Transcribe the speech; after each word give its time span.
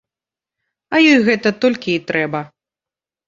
А 0.95 1.01
ёй 1.11 1.19
гэта 1.27 1.49
толькі 1.65 1.89
і 1.97 2.01
трэба. 2.13 2.39